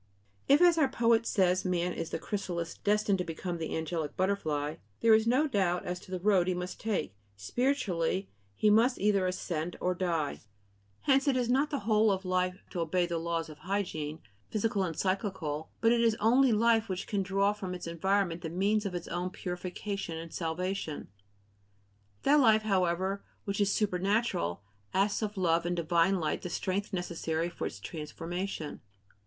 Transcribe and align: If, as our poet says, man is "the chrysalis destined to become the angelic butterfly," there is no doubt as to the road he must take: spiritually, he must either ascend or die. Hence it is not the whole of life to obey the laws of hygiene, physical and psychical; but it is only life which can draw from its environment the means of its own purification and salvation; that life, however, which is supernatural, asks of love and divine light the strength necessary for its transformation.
If, 0.47 0.61
as 0.61 0.79
our 0.79 0.87
poet 0.87 1.27
says, 1.27 1.63
man 1.63 1.93
is 1.93 2.09
"the 2.09 2.17
chrysalis 2.17 2.73
destined 2.79 3.19
to 3.19 3.23
become 3.23 3.59
the 3.59 3.77
angelic 3.77 4.17
butterfly," 4.17 4.77
there 5.01 5.13
is 5.13 5.27
no 5.27 5.45
doubt 5.47 5.85
as 5.85 5.99
to 5.99 6.09
the 6.09 6.19
road 6.19 6.47
he 6.47 6.55
must 6.55 6.79
take: 6.79 7.13
spiritually, 7.37 8.27
he 8.55 8.71
must 8.71 8.97
either 8.97 9.27
ascend 9.27 9.75
or 9.79 9.93
die. 9.93 10.41
Hence 11.01 11.27
it 11.27 11.37
is 11.37 11.49
not 11.51 11.69
the 11.69 11.81
whole 11.81 12.11
of 12.11 12.25
life 12.25 12.63
to 12.71 12.79
obey 12.79 13.05
the 13.05 13.19
laws 13.19 13.47
of 13.47 13.59
hygiene, 13.59 14.23
physical 14.49 14.81
and 14.83 14.97
psychical; 14.97 15.69
but 15.81 15.91
it 15.91 16.01
is 16.01 16.17
only 16.19 16.51
life 16.51 16.89
which 16.89 17.05
can 17.05 17.21
draw 17.21 17.53
from 17.53 17.75
its 17.75 17.85
environment 17.85 18.41
the 18.41 18.49
means 18.49 18.87
of 18.87 18.95
its 18.95 19.07
own 19.07 19.29
purification 19.29 20.17
and 20.17 20.33
salvation; 20.33 21.09
that 22.23 22.39
life, 22.39 22.63
however, 22.63 23.23
which 23.43 23.61
is 23.61 23.71
supernatural, 23.71 24.63
asks 24.95 25.21
of 25.21 25.37
love 25.37 25.63
and 25.63 25.75
divine 25.75 26.15
light 26.19 26.41
the 26.41 26.49
strength 26.49 26.91
necessary 26.91 27.49
for 27.49 27.67
its 27.67 27.79
transformation. 27.79 28.81